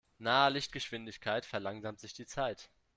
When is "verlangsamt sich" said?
1.45-2.13